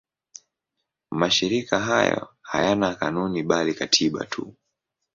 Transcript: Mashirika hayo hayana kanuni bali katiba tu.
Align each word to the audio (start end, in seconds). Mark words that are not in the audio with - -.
Mashirika 1.11 1.79
hayo 1.79 2.33
hayana 2.41 2.95
kanuni 2.95 3.43
bali 3.43 3.73
katiba 3.73 4.25
tu. 4.25 4.53